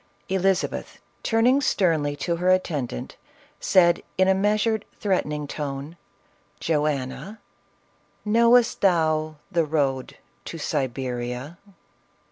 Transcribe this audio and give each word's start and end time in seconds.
Elizabeth, 0.29 0.99
turning 1.21 1.61
sternly 1.61 2.15
to 2.15 2.37
her 2.37 2.49
attendant, 2.49 3.17
said 3.59 4.01
in 4.17 4.27
a 4.27 4.33
measured, 4.33 4.83
threatening 4.99 5.45
tone, 5.45 5.95
"Joanna, 6.59 7.39
knowtst 8.25 8.79
thou 8.81 9.35
the 9.51 9.63
road 9.63 10.17
to 10.45 10.57
Siberia 10.57 11.59